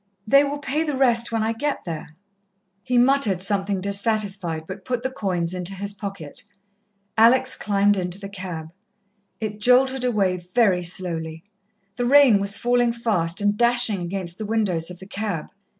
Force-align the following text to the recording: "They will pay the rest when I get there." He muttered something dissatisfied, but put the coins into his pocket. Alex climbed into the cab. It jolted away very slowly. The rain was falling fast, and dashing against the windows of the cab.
"They 0.25 0.43
will 0.43 0.57
pay 0.57 0.81
the 0.83 0.97
rest 0.97 1.31
when 1.31 1.43
I 1.43 1.53
get 1.53 1.83
there." 1.85 2.15
He 2.81 2.97
muttered 2.97 3.43
something 3.43 3.79
dissatisfied, 3.79 4.63
but 4.65 4.83
put 4.83 5.03
the 5.03 5.11
coins 5.11 5.53
into 5.53 5.75
his 5.75 5.93
pocket. 5.93 6.41
Alex 7.19 7.55
climbed 7.55 7.95
into 7.97 8.19
the 8.19 8.27
cab. 8.27 8.71
It 9.39 9.59
jolted 9.59 10.03
away 10.03 10.37
very 10.37 10.81
slowly. 10.81 11.43
The 11.97 12.05
rain 12.07 12.39
was 12.39 12.57
falling 12.57 12.91
fast, 12.93 13.41
and 13.41 13.55
dashing 13.55 14.01
against 14.01 14.39
the 14.39 14.45
windows 14.47 14.89
of 14.89 14.97
the 14.97 15.05
cab. 15.05 15.51